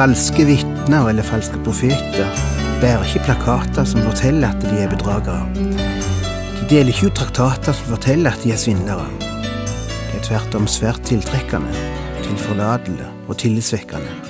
[0.00, 2.30] Falske vitner eller falske profeter
[2.80, 5.42] bærer ikke plakater som forteller at de er bedragere.
[5.52, 9.04] De deler ikke ut traktater som forteller at de er svindlere.
[9.20, 11.76] De er tvert om svært tiltrekkende,
[12.24, 14.29] tilforlatende og tillitsvekkende.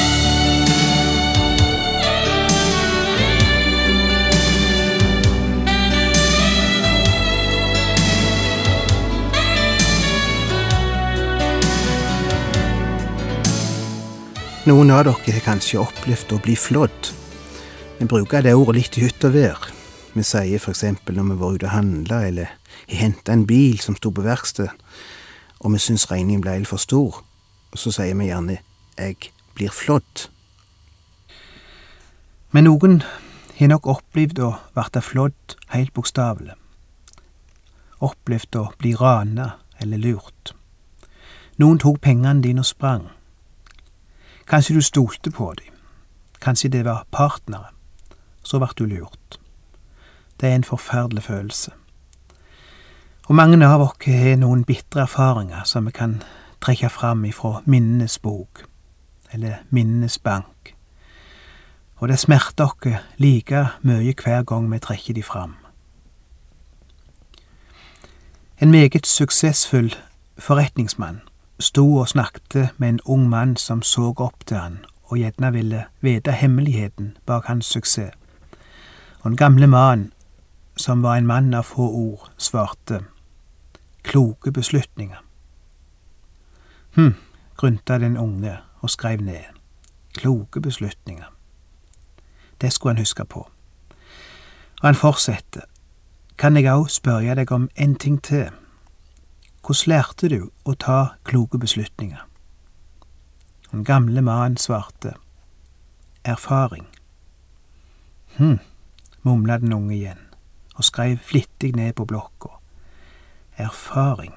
[14.61, 17.07] Noen av dere har kanskje opplevd å bli flådd.
[17.97, 19.63] Vi bruker det ordet litt i hytt og vær.
[20.13, 22.51] Vi sier for eksempel når vi var ute og handla, eller
[22.91, 24.69] har henta en bil som sto på verksted,
[25.65, 27.23] og vi syns regningen ble for stor,
[27.73, 28.59] så sier vi gjerne
[28.99, 30.27] 'jeg blir flådd'.
[32.51, 33.01] Men noen
[33.57, 36.53] har nok opplevd å bli flådd helt bokstavelig.
[37.99, 40.53] Opplevd å bli rana eller lurt.
[41.57, 43.09] Noen tok pengene dine og sprang.
[44.51, 45.73] Kanskje du stolte på dem.
[46.41, 47.69] Kanskje det var partnere.
[48.43, 49.39] Så ble du lurt.
[50.41, 51.71] Det er en forferdelig følelse.
[53.29, 56.17] Og mange av oss har noen bitre erfaringer som vi kan
[56.59, 58.65] trekke fram ifra minnenes bok,
[59.31, 60.75] eller minnenes bank.
[61.95, 65.55] Og det smerter oss like mye hver gang vi trekker de fram.
[68.59, 69.95] En meget suksessfull
[70.37, 71.21] forretningsmann
[71.61, 74.79] sto og snakket med en ung mann som så opp til han
[75.11, 78.15] og gjerne ville vite hemmeligheten bak hans suksess.
[79.21, 80.13] Og den gamle mannen,
[80.77, 83.03] som var en mann av få ord, svarte
[84.03, 85.17] kloke beslutninger.
[86.95, 87.13] Hm,
[87.57, 89.43] grunta den unge og skrev ned.
[90.13, 91.25] Kloke beslutninger.
[92.61, 93.39] Det skulle han huske på.
[94.81, 95.61] Og han fortsetter.
[96.37, 98.49] Kan jeg òg spørre deg om en ting til?
[99.71, 102.25] Hvordan lærte du å ta kloke beslutninger?
[103.71, 105.13] Den gamle mannen svarte.
[106.27, 106.89] Erfaring.
[108.35, 108.59] Hm,
[109.23, 110.19] mumla den unge igjen,
[110.75, 112.51] og skrev flittig ned på blokka.
[113.55, 114.35] Erfaring.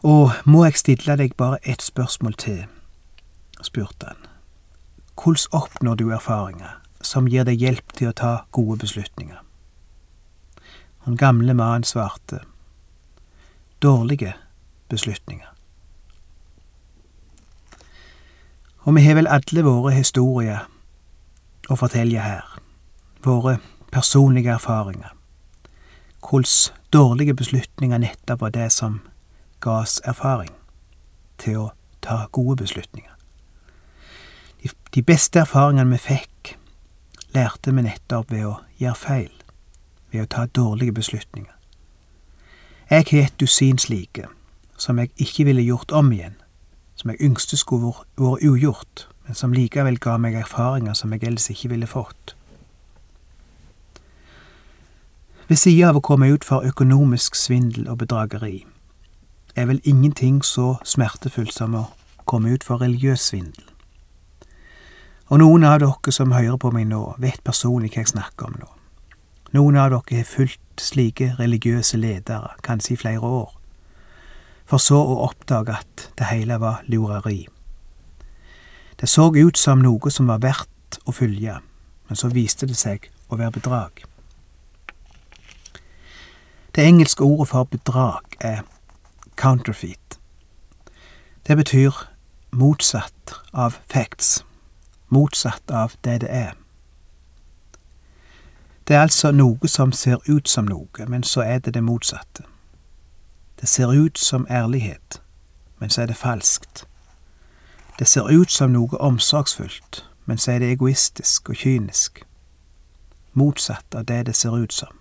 [0.00, 2.64] Og må jeg stille deg bare ett spørsmål til,
[3.60, 4.30] spurte han.
[5.12, 9.45] Hvordan oppnår du erfaringer som gir deg hjelp til å ta gode beslutninger?
[11.06, 12.40] Den gamle mannen svarte.
[13.82, 14.34] Dårlige
[14.88, 15.46] beslutninger.
[18.78, 20.66] Og vi har vel alle våre historier
[21.70, 22.42] å fortelle her,
[23.22, 23.58] våre
[23.94, 25.14] personlige erfaringer,
[26.26, 29.00] hvordan dårlige beslutninger nettopp var det som
[29.62, 30.54] ga oss erfaring
[31.38, 33.14] til å ta gode beslutninger.
[34.94, 36.56] De beste erfaringene vi fikk,
[37.34, 39.45] lærte vi nettopp ved å gjøre feil
[40.16, 41.52] ved å ta dårlige beslutninger.
[42.90, 44.28] Jeg har et dusin slike,
[44.78, 46.36] som jeg ikke ville gjort om igjen,
[46.96, 51.50] som jeg yngste skulle vært ugjort, men som likevel ga meg erfaringer som jeg ellers
[51.50, 52.36] ikke ville fått.
[55.48, 58.64] Ved sida av å komme ut for økonomisk svindel og bedrageri,
[59.56, 61.84] er vel ingenting så smertefullt som å
[62.26, 63.64] komme ut for religiøs svindel.
[65.26, 68.58] Og noen av dere som hører på meg nå, vet personlig hva jeg snakker om
[68.60, 68.75] nå.
[69.54, 73.52] Noen av dere har fulgt slike religiøse ledere, kanskje i flere år,
[74.66, 77.46] for så å oppdage at det hele var lureri.
[79.00, 81.60] Det så ut som noe som var verdt å følge,
[82.08, 84.02] men så viste det seg å være bedrag.
[86.74, 88.64] Det engelske ordet for bedrag er
[89.36, 90.18] counterfeit.
[91.46, 91.94] Det betyr
[92.50, 94.44] motsatt av facts,
[95.08, 96.54] motsatt av det det er.
[98.88, 102.42] Det er altså noe som ser ut som noe, men så er det det motsatte.
[103.60, 105.22] Det ser ut som ærlighet,
[105.78, 106.86] men så er det falskt.
[107.98, 112.22] Det ser ut som noe omsorgsfullt, men så er det egoistisk og kynisk.
[113.32, 114.92] Motsatt av det det ser ut som.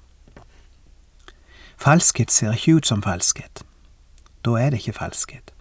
[1.77, 3.65] Falskhet ser ikke ut som falskhet.
[4.45, 5.53] Da er det ikke falskhet.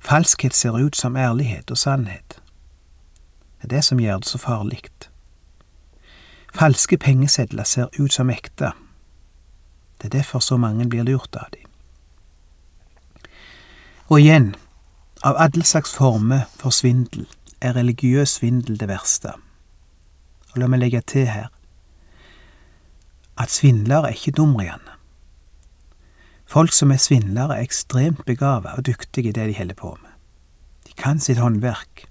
[0.00, 2.40] Falskhet ser ut som ærlighet og sannhet.
[3.58, 5.07] Det er det som gjør det så farlig.
[6.58, 8.72] Falske pengesedler ser ut som ekte.
[9.98, 11.68] Det er derfor så mange blir lurt av dem.
[14.08, 14.54] Og igjen,
[15.22, 17.28] av alle slags former for svindel
[17.60, 19.36] er religiøs svindel det verste.
[20.54, 21.52] Og la meg legge til her
[23.38, 24.96] at svindlere er ikke dumriende.
[26.48, 30.10] Folk som er svindlere, er ekstremt begava og dyktige i det de holder på med.
[30.88, 32.08] De kan sitt håndverk.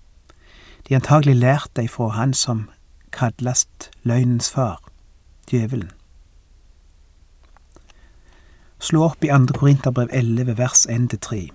[0.88, 2.70] De har antagelig lært det fra han som
[3.18, 4.82] kallast løgnens far,
[5.52, 5.92] djevelen.
[8.80, 11.50] Slå opp i andre Korinterbrev 11, vers 1-3.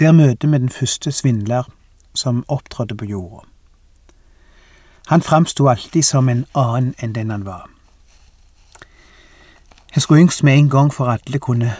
[0.00, 1.66] Der møter vi den første svindler
[2.14, 3.46] som opptrådte på jorda.
[5.06, 7.66] Han framsto alltid som en annen enn den han var.
[9.94, 11.74] Jeg skulle ønske med en gang for alle kunne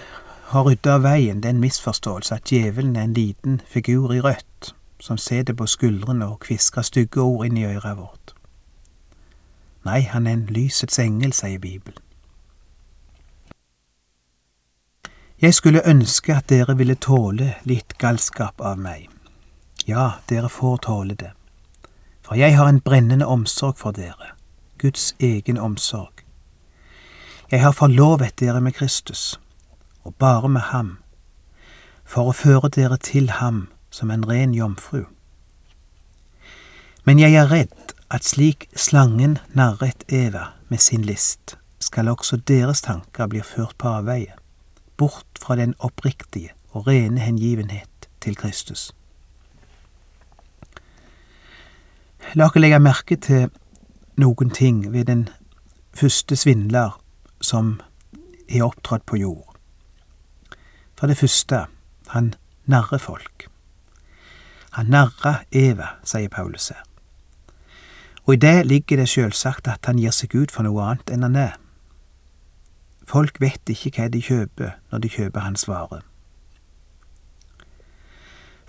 [0.51, 5.19] ha rydda av veien den misforståelse at djevelen er en liten figur i rødt som
[5.19, 8.35] sitter på skuldrene og kvisker stygge ord inn i øret vårt.
[9.85, 12.03] Nei, han er en lysets engel, sier Bibelen.
[15.41, 19.07] Jeg skulle ønske at dere ville tåle litt galskap av meg.
[19.89, 21.31] Ja, dere får tåle det.
[22.21, 24.35] For jeg har en brennende omsorg for dere,
[24.79, 26.21] Guds egen omsorg.
[27.51, 29.41] Jeg har forlovet dere med Kristus,
[30.05, 30.99] og bare med ham,
[32.05, 35.07] for å føre dere til ham som en ren jomfru.
[37.05, 42.83] Men jeg er redd at slik slangen narret Eva med sin list, skal også deres
[42.83, 44.35] tanker bli ført på avveie
[45.01, 48.91] bort fra den oppriktige og rene hengivenhet til Kristus.
[52.35, 53.49] La oss legge merke til
[54.21, 55.29] noen ting ved den
[55.97, 56.99] første svindler
[57.41, 57.79] som
[58.49, 59.57] er opptrådt på jord.
[60.99, 61.65] For det første,
[62.13, 62.35] han
[62.67, 63.49] narrer folk.
[64.77, 66.90] Han narra Eva, sier Paulus her.
[68.27, 71.27] Og i det ligger det sjølsagt at han gir seg ut for noe annet enn
[71.27, 71.57] han er.
[73.09, 76.03] Folk vet ikke hva de kjøper når de kjøper hans vare.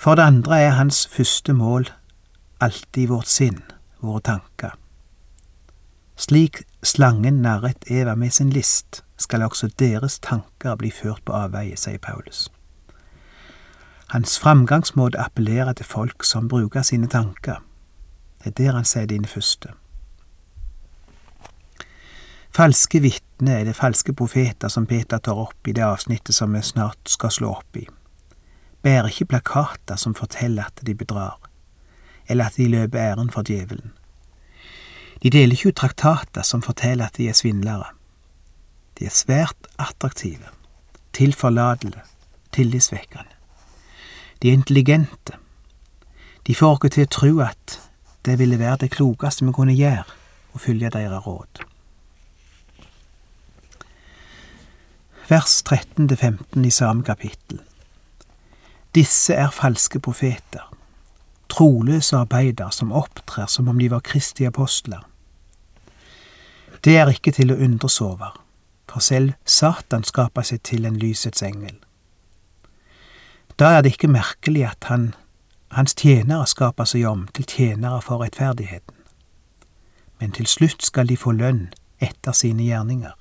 [0.02, 1.92] For det andre er hans første mål
[2.62, 3.60] alltid vårt sinn,
[4.02, 4.74] våre tanker.
[6.18, 11.78] Slik slangen narret Eva med sin list, skal også deres tanker bli ført på avveie,
[11.78, 12.48] sier Paulus.
[14.10, 17.62] Hans framgangsmåte appellerer til folk som bruker sine tanker.
[18.44, 19.74] Det er der han sier dine første.
[22.52, 26.62] Falske vitner er det falske profeter som Peter tar opp i det avsnittet som vi
[26.66, 27.86] snart skal slå opp i.
[28.84, 31.38] Bærer ikke plakater som forteller at de bedrar,
[32.28, 33.94] eller at de løper æren for djevelen.
[35.24, 37.94] De deler ikke ut traktater som forteller at de er svindlere.
[39.00, 40.50] De er svært attraktive,
[41.14, 42.04] tilforlatelige,
[42.52, 43.30] tillitsvekkende.
[44.42, 45.38] De er intelligente.
[46.48, 47.78] De får oss til å tro at
[48.26, 50.06] det ville være det klokeste vi kunne gjøre,
[50.54, 51.66] å følge deres råd.
[55.32, 57.62] vers 13-15 i samme kapittel.
[58.96, 60.66] Disse er falske profeter,
[61.48, 65.06] troløse arbeider som opptrer som om de var Kristi apostler.
[66.84, 68.36] Det er ikke til å undres over,
[68.92, 71.78] for selv Satan skaper seg til en lysets engel.
[73.56, 75.14] Da er det ikke merkelig at han,
[75.72, 78.96] hans tjenere skaper seg om til tjenere for rettferdigheten.
[80.20, 81.70] Men til slutt skal de få lønn
[82.02, 83.16] etter sine gjerninger.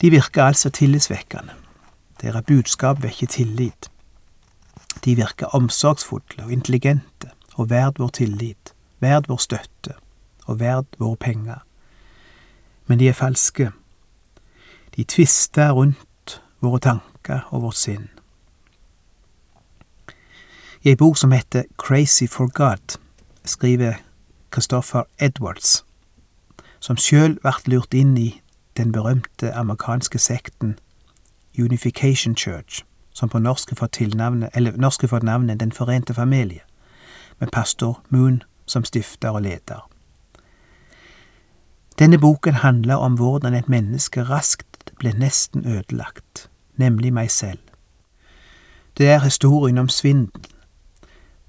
[0.00, 1.54] De virker altså tillitsvekkende.
[2.22, 3.90] Deres budskap vekker tillit.
[5.04, 9.94] De virker omsorgsfulle og intelligente og verd vår tillit, verd vår støtte
[10.46, 11.64] og verd våre penger.
[12.86, 13.70] Men de er falske.
[14.96, 18.08] De tvister rundt våre tanker og vårt sinn.
[20.82, 22.98] I ei bok som heter Crazy for God,
[23.44, 23.94] skriver
[24.52, 25.84] Christopher Edwards,
[26.80, 28.40] som sjøl vart lurt inn i
[28.76, 30.78] den berømte amerikanske sekten
[31.58, 36.60] Unification Church, som på norsk får, fått, norsk har fått navnet Den forente familie,
[37.38, 39.88] med pastor Moon som stifter og leder.
[41.98, 47.58] Denne boken handler om hvordan et menneske raskt ble nesten ødelagt, nemlig meg selv.
[48.98, 50.46] Det er historien om svindel,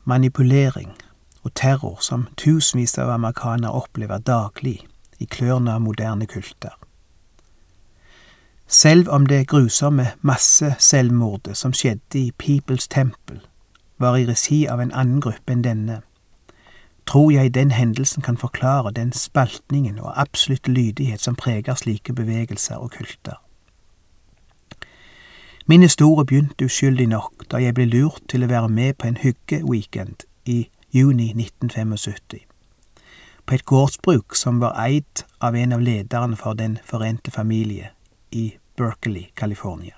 [0.10, 0.92] manipulering
[1.44, 4.80] og terror som tusenvis av amerikanere opplever daglig
[5.20, 6.76] i klørne av moderne kulter.
[8.68, 13.40] Selv om det grusomme masseselvmordet som skjedde i Peoples Temple,
[13.98, 16.02] var i regi av en annen gruppe enn denne,
[17.10, 22.78] tror jeg den hendelsen kan forklare den spaltningen og absolutte lydighet som preger slike bevegelser
[22.78, 23.42] og kulter.
[25.70, 29.18] Min historie begynte uskyldig nok da jeg ble lurt til å være med på en
[29.22, 30.64] hyggeweekend i
[30.96, 32.40] juni 1975.
[33.46, 37.92] på et gårdsbruk som var eid av en av lederne for Den forente familie
[38.32, 39.94] i Berkeley, California.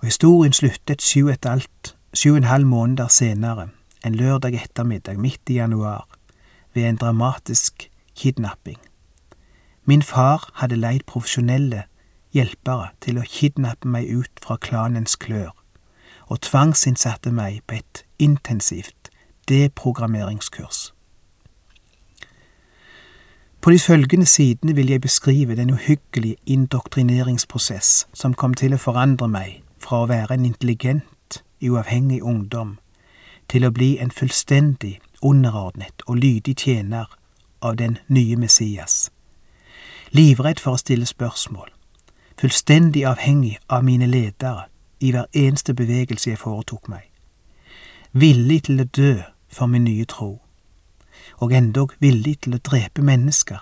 [0.00, 3.68] Og historien sluttet sju et alt, sju og en halv måneder senere,
[4.04, 6.08] en lørdag ettermiddag midt i januar,
[6.74, 8.78] ved en dramatisk kidnapping.
[9.84, 11.84] Min far hadde leid profesjonelle
[12.34, 15.52] hjelpere til å kidnappe meg ut fra klanens klør,
[16.30, 19.10] og tvangsinnsatte meg på et intensivt
[19.48, 20.92] deprogrammeringskurs.
[23.60, 29.28] På de følgende sidene vil jeg beskrive den uhyggelige indoktrineringsprosess som kom til å forandre
[29.28, 32.78] meg fra å være en intelligent, uavhengig ungdom
[33.48, 37.10] til å bli en fullstendig underordnet og lydig tjener
[37.60, 39.10] av den nye Messias.
[40.16, 41.68] Livredd for å stille spørsmål,
[42.40, 44.64] fullstendig avhengig av mine ledere
[45.00, 47.02] i hver eneste bevegelse jeg foretok meg,
[48.12, 49.12] villig til å dø
[49.52, 50.38] for min nye tro,
[51.40, 53.60] og endog villig til å drepe mennesker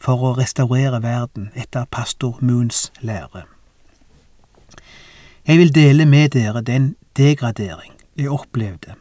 [0.00, 3.44] for å restaurere verden etter pastor Moons lære.
[5.46, 8.96] Jeg vil dele med dere den degradering jeg opplevde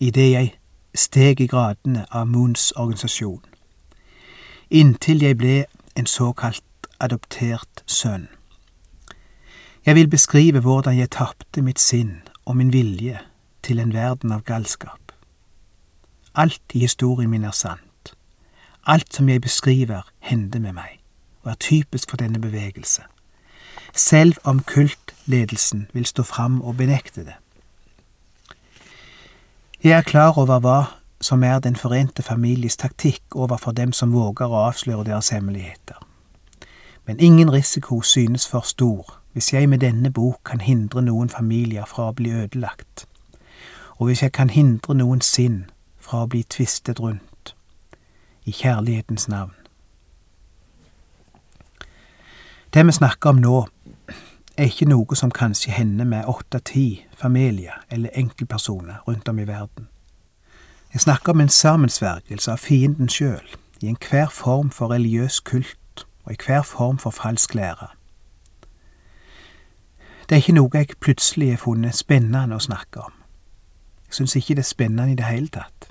[0.00, 0.54] idet jeg
[0.94, 3.42] steg i gradene av Moons organisasjon,
[4.70, 5.54] inntil jeg ble
[5.96, 6.64] en såkalt
[7.00, 8.28] adoptert sønn.
[9.86, 13.18] Jeg vil beskrive hvordan jeg tapte mitt sinn og min vilje
[13.62, 15.12] til en verden av galskap.
[16.34, 18.14] Alt i historien min er sant.
[18.86, 21.00] Alt som jeg beskriver, hendte med meg,
[21.42, 23.02] og er typisk for denne bevegelse,
[23.92, 27.36] selv om kultledelsen vil stå fram og benekte det.
[29.82, 30.78] Jeg er klar over hva
[31.20, 35.99] som er Den forente families taktikk overfor dem som våger å avsløre deres hemmeligheter.
[37.06, 41.84] Men ingen risiko synes for stor hvis jeg med denne bok kan hindre noen familier
[41.86, 43.06] fra å bli ødelagt,
[43.98, 45.64] og hvis jeg kan hindre noen sinn
[45.98, 47.54] fra å bli tvistet rundt,
[48.44, 49.54] i kjærlighetens navn.
[52.74, 53.66] Det vi snakker om nå,
[54.56, 59.88] er ikke noe som kanskje hender med åtte-ti familier eller enkeltpersoner rundt om i verden.
[60.92, 63.46] Jeg snakker om en sammensvergelse av fienden sjøl,
[63.80, 65.79] i enhver form for religiøs kult
[66.30, 67.86] og i hver form for falsk lære.
[70.28, 73.16] Det er ikke noe jeg plutselig har funnet spennende å snakke om.
[74.06, 75.88] Jeg syns ikke det er spennende i det hele tatt,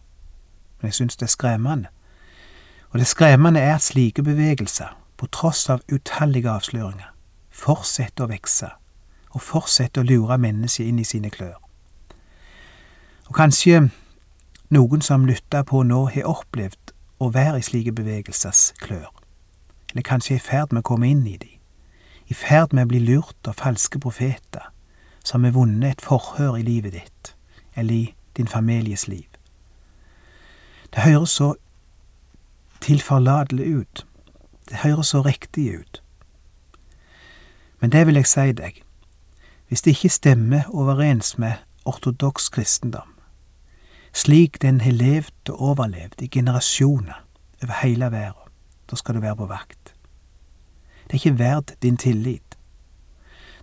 [0.80, 1.92] men jeg syns det er skremmende.
[2.90, 7.12] Og det skremmende er at slike bevegelser, på tross av utallige avsløringer,
[7.52, 8.72] fortsetter å vokse,
[9.36, 11.60] og fortsetter å lure mennesket inn i sine klør.
[13.28, 13.90] Og kanskje
[14.72, 19.12] noen som lytter på nå, har opplevd å være i slike bevegelsers klør,
[19.92, 21.56] eller kanskje i ferd med å komme inn i de,
[22.30, 24.70] i ferd med å bli lurt av falske profeter
[25.24, 27.34] som har vunnet et forhør i livet ditt,
[27.76, 29.28] eller i din families liv.
[30.94, 31.54] Det høres så
[32.82, 34.06] tilforlatelig ut,
[34.70, 36.02] det høres så riktig ut.
[37.80, 38.84] Men det vil jeg si deg,
[39.70, 43.16] hvis det ikke stemmer overens med ortodoks kristendom,
[44.14, 47.22] slik den har levd og overlevd i generasjoner
[47.64, 48.54] over hele verden,
[48.90, 49.79] da skal du være på vakt.
[51.10, 52.58] Det er ikke verdt din tillit.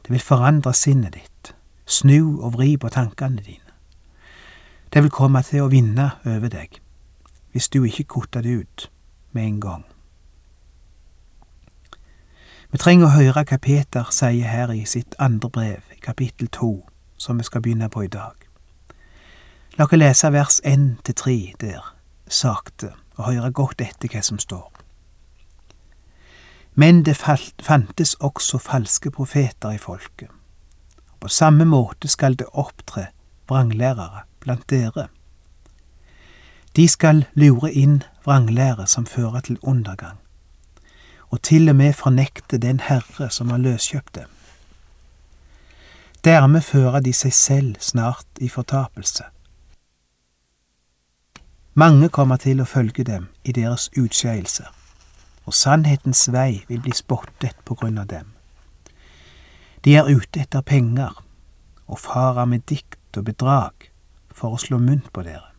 [0.02, 1.54] Det vil forandre sinnet ditt,
[1.86, 3.72] snu og vri på tankene dine.
[4.92, 6.80] Det vil komme til å vinne over deg,
[7.52, 8.90] hvis du ikke kutter det ut
[9.32, 9.84] med en gang.
[12.70, 16.82] Vi trenger å høre hva Peter sier her i sitt andre brev, i kapittel to,
[17.16, 18.34] som vi skal begynne på i dag.
[19.78, 21.94] La oss lese vers én til tre der,
[22.26, 24.75] sakte, og høre godt etter hva som står.
[26.76, 27.16] Men det
[27.62, 30.28] fantes også falske profeter i folket,
[31.20, 33.06] på samme måte skal det opptre
[33.48, 35.08] vranglærere blant dere.
[36.76, 40.18] De skal lure inn vranglære som fører til undergang
[41.30, 44.28] og til og med fornekte den Herre som har løskjøpt dem.
[46.24, 49.24] Dermed fører de seg selv snart i fortapelse.
[51.74, 54.70] Mange kommer til å følge dem i deres utskeielser,
[55.46, 58.32] og sannhetens vei vil bli spottet på grunn av dem.
[59.84, 61.14] De er ute etter penger
[61.86, 63.90] og farer med dikt og bedrag
[64.34, 65.52] for å slå munt på dere.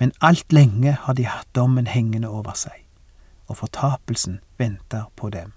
[0.00, 2.84] Men alt lenge har de hatt dommen hengende over seg
[3.50, 5.56] og fortapelsen venter på dem.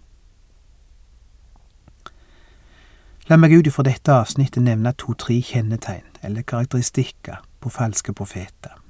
[3.30, 8.83] La meg ut ifra dette avsnittet nevne to–tre kjennetegn eller karakteristikker på falske profeter.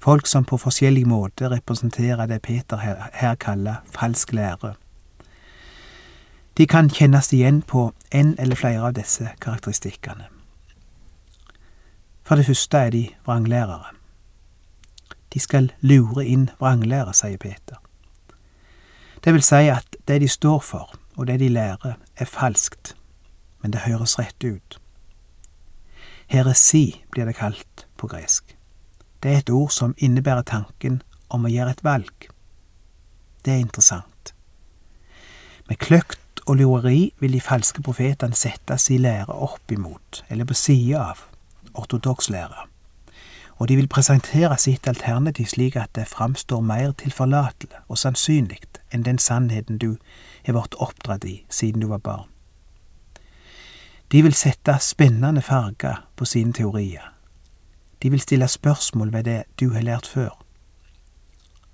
[0.00, 4.74] Folk som på forskjellig måte representerer det Peter her, her kaller falsk lære.
[6.56, 10.26] De kan kjennes igjen på en eller flere av disse karakteristikkene.
[12.24, 13.92] For det første er de vranglærere.
[15.34, 17.76] De skal lure inn vranglære, sier Peter.
[19.24, 22.96] Det vil si at det de står for, og det de lærer, er falskt,
[23.62, 24.80] men det høres rett ut.
[26.26, 28.56] Heresi blir det kalt på gresk.
[29.22, 32.28] Det er et ord som innebærer tanken om å gjøre et valg.
[33.44, 34.34] Det er interessant.
[35.68, 40.56] Med kløkt og lureri vil de falske profetene settes i lære opp imot, eller på
[40.56, 41.22] sida av,
[41.74, 42.66] ortodoks lære,
[43.60, 49.04] og de vil presentere sitt alternativ slik at det framstår mer tilforlatelig og sannsynlig enn
[49.06, 49.96] den sannheten du
[50.46, 52.28] har vært oppdratt i siden du var barn.
[54.10, 57.12] De vil sette spennende farger på sine teorier.
[58.02, 60.32] De vil stille spørsmål ved det du har lært før.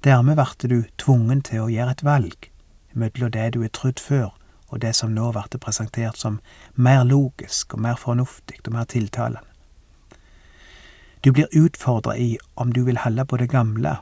[0.04, 2.50] Dermed ble du tvungen til å gjøre et valg
[2.97, 4.30] mellom det du har trodd før,
[4.68, 6.40] og det som nå ble presentert som
[6.75, 9.45] mer logisk og mer fornuftig og mer tiltalende.
[11.25, 13.97] Du blir utfordra i om du vil holde på det gamle,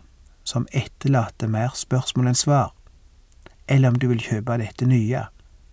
[0.45, 2.73] som etterlater mer spørsmål enn svar,
[3.67, 5.23] eller om du vil kjøpe dette nye,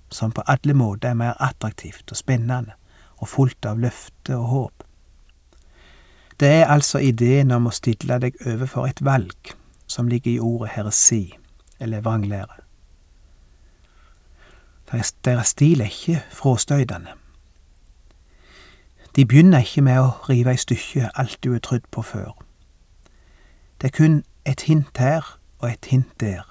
[0.10, 2.78] som på alle måter er mer attraktivt og spennende
[3.18, 4.84] og fullt av løfte og håp.
[6.42, 9.52] Det er altså ideen om å stille deg overfor et valg
[9.86, 11.36] som ligger i ordet heresi,
[11.80, 12.64] eller vranglære.
[14.92, 17.14] Deres stil er ikke fråstøytende.
[19.16, 22.34] De begynner ikke med å rive i stykker alt du har trodd på før.
[23.78, 26.42] Det er kun et hint her og et hint der,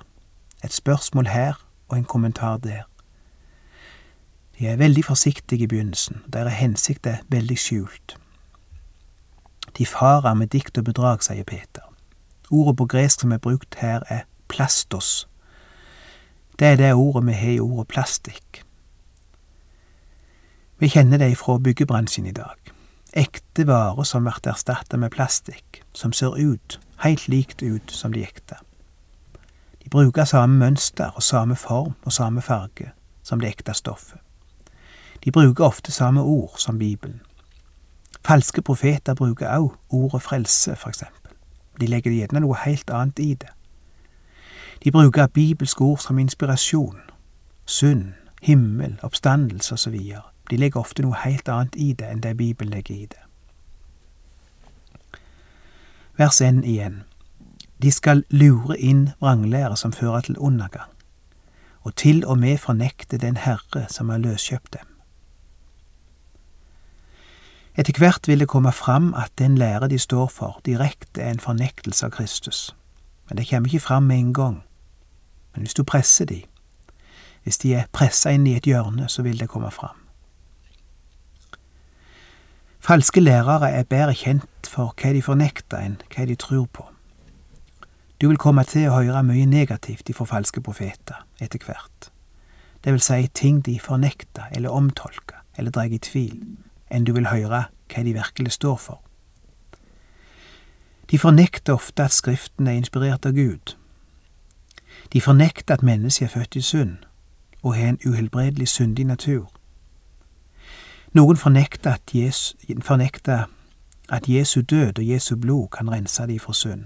[0.64, 2.86] et spørsmål her og en kommentar der.
[4.54, 8.20] De er veldig forsiktige i begynnelsen, deres hensikt er veldig skjult.
[9.78, 11.86] De farer med dikt og bedrag, sier Peter.
[12.50, 15.28] Ordet på gresk som er brukt her, er plastos.
[16.58, 18.64] Det er det ordet vi har i ordet plastikk.
[20.78, 22.56] Vi kjenner det fra byggebransjen i dag.
[23.12, 28.22] Ekte varer som blir erstatta med plastikk, som ser ut, helt likt ut som de
[28.24, 28.56] ekte.
[29.82, 34.18] De bruker samme mønster og samme form og samme farge som det ekte stoffet.
[35.24, 37.20] De bruker ofte samme ord som Bibelen.
[38.30, 41.32] Falske profeter bruker òg ordet frelse, for eksempel.
[41.80, 43.48] De legger gjerne noe helt annet i det.
[44.84, 47.00] De bruker bibelske ord som inspirasjon,
[47.66, 48.12] synd,
[48.42, 49.96] himmel, oppstandelse osv.
[50.50, 53.24] De legger ofte noe helt annet i det enn det Bibelen legger i det.
[56.22, 57.02] Vers 1 igjen.
[57.82, 60.94] De skal lure inn vranglære som fører til undergang,
[61.82, 64.89] og til og med fornekte den Herre som har løskjøpt dem.
[67.80, 71.40] Etter hvert vil det komme fram at den lære de står for, direkte er en
[71.40, 72.76] fornektelse av Kristus,
[73.28, 74.58] men det kommer ikke fram med en gang.
[75.54, 76.42] Men hvis du presser de,
[77.42, 79.96] hvis de er pressa inn i et hjørne, så vil det komme fram.
[82.80, 86.84] Falske lærere er bedre kjent for hva de fornekter enn hva de tror på.
[88.20, 92.10] Du vil komme til å høre mye negativt ifra falske profeter etter hvert,
[92.84, 96.36] det vil si ting de fornekter eller omtolker eller drar i tvil,
[96.90, 99.00] enn du vil høre hva de virkelig står for.
[101.10, 103.74] De fornekter ofte at Skriften er inspirert av Gud.
[105.12, 106.96] De fornekter at mennesket er født i synd
[107.62, 109.50] og har en uhelbredelig syndig natur.
[111.12, 113.44] Noen fornekter at, Jesu, fornekter
[114.08, 116.84] at Jesu død og Jesu blod kan rense dem for synd.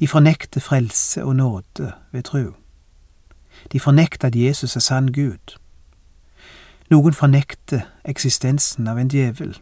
[0.00, 2.52] De fornekter frelse og nåde ved tro.
[3.72, 5.58] De fornekter at Jesus er sann Gud.
[6.90, 9.56] Noen fornekter eksistensen av en djevel.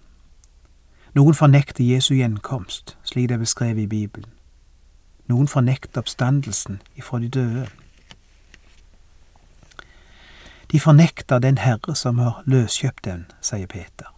[1.14, 4.28] Noen fornekter Jesu gjenkomst, slik det er beskrevet i Bibelen.
[5.32, 7.64] Noen fornekter oppstandelsen ifra de døde.
[10.72, 14.12] De fornekter den Herre som har løskjøpt dem, sier Peter.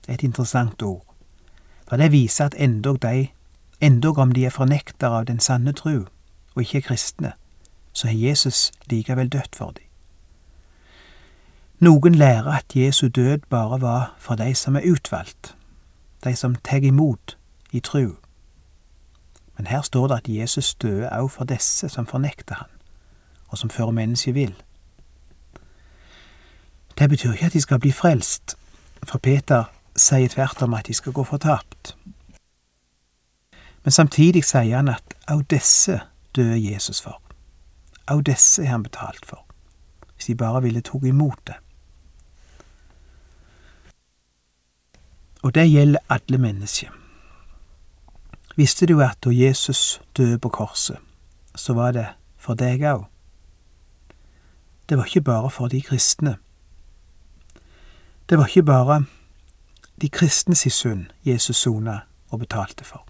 [0.00, 1.04] Det er et interessant ord,
[1.88, 3.28] for det viser at endog de,
[3.80, 6.06] endog om de er fornektere av den sanne tru
[6.54, 7.32] og ikke er kristne,
[7.92, 9.91] så har Jesus likevel dødt for dem.
[11.82, 15.56] Noen lærer at Jesu død bare var for de som er utvalgt,
[16.24, 17.38] de som tar imot
[17.72, 18.14] i tru.
[19.56, 22.68] Men her står det at Jesus døde òg for disse som fornekter han,
[23.48, 24.54] og som fører mennesket vill.
[26.98, 28.56] Det betyr ikke at de skal bli frelst,
[29.02, 29.64] for Peter
[29.96, 31.96] sier tvert om at de skal gå fortapt.
[33.84, 36.00] Men samtidig sier han at òg disse
[36.36, 37.18] døde Jesus for.
[38.06, 39.44] Òg disse har han betalt for,
[40.14, 41.58] hvis de bare ville tatt imot det.
[45.42, 46.88] Og det gjelder alle mennesker.
[48.56, 50.96] Visste du at da Jesus døde på korset,
[51.54, 53.04] så var det for deg òg?
[54.88, 56.36] Det var ikke bare for de kristne.
[58.28, 59.04] Det var ikke bare
[60.00, 62.00] de kristne sin synd Jesus sona
[62.30, 63.06] og betalte for.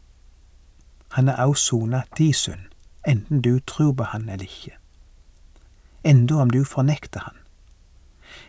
[1.12, 2.70] Han har også sona de synd,
[3.08, 4.76] enten du tror på han eller ikke.
[6.04, 7.36] Enda om du fornekter han,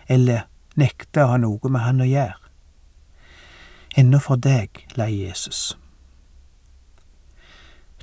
[0.07, 2.42] eller nekter å ha noe med han å gjøre.
[3.95, 5.77] Ennå for deg lei Jesus.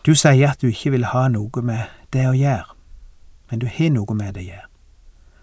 [0.06, 2.76] Du sier at du ikke vil ha noe med det å gjøre,
[3.50, 4.68] men du har noe med det å gjøre.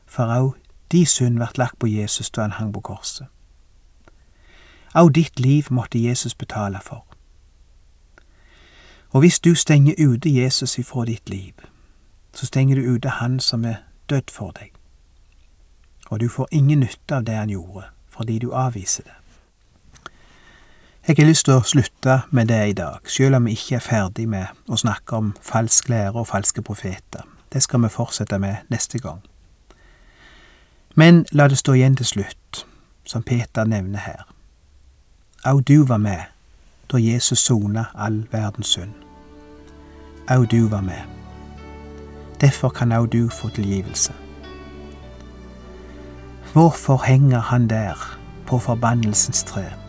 [0.08, 0.56] For òg
[0.92, 3.28] di synd vart lagt på Jesus da han hang på korset.
[4.96, 7.04] Òg ditt liv måtte Jesus betale for.
[9.12, 11.54] Og hvis du stenger ute Jesus ifra ditt liv,
[12.34, 14.72] så stenger du ute Han som er dødd for deg.
[16.10, 19.14] Og du får ingen nytte av det han gjorde, fordi du avviser det.
[21.08, 23.84] Jeg har lyst til å slutte med det i dag, selv om vi ikke er
[23.86, 27.24] ferdig med å snakke om falsk lære og falske profeter.
[27.54, 29.22] Det skal vi fortsette med neste gang.
[31.00, 32.66] Men la det stå igjen til slutt,
[33.08, 34.28] som Peter nevner her.
[35.46, 36.28] Au du var med
[36.92, 38.92] da Jesus sona all verdens synd.
[40.28, 41.02] Au du var med.
[42.42, 44.14] Derfor kan au du få tilgivelse.
[46.54, 48.18] Hvorfor henger han der
[48.48, 49.87] på forbannelsens tre?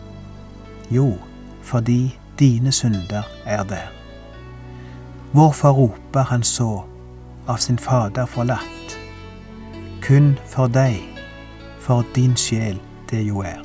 [0.91, 1.17] Jo,
[1.61, 3.91] fordi dine synder er der.
[5.31, 6.83] Hvorfor roper han så,
[7.47, 8.97] av sin Fader forlatt?
[10.01, 10.97] Kun for deg,
[11.79, 13.61] for din sjel det jo er.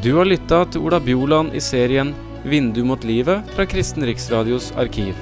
[0.00, 5.14] Du har lytta til Ola Bjoland i serien 'Vindu mot livet' fra Kristen Riksradios arkiv.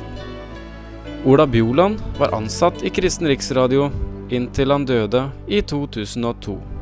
[1.25, 3.91] Ola Bjoland var ansatt i Kristen Riksradio
[4.31, 6.78] inntil han døde i 2002.